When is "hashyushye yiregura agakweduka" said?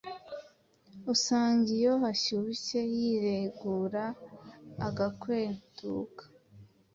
2.03-6.23